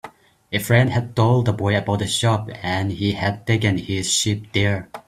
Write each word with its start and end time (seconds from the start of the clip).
A 0.51 0.57
friend 0.57 0.89
had 0.89 1.15
told 1.15 1.45
the 1.45 1.53
boy 1.53 1.77
about 1.77 1.99
the 1.99 2.07
shop, 2.07 2.49
and 2.63 2.91
he 2.91 3.11
had 3.11 3.45
taken 3.45 3.77
his 3.77 4.11
sheep 4.11 4.51
there. 4.51 4.89